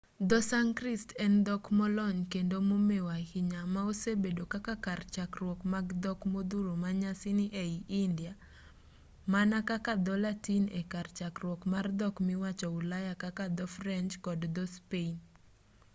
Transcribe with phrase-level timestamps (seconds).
[0.29, 6.73] dho-sanskrit en dhok molony kendo momeu ahinya ma osebedo kaka kar chakruok mag dhok modhuro
[6.83, 8.33] manyasani ei india
[9.31, 15.15] mana kaka dho-latin e kar chakruok mar dhok miwacho ulaya kaka dho-french kod dho-spain